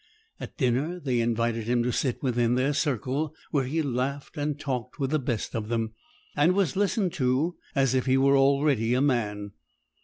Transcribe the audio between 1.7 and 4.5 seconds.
to sit within their circle, where he laughed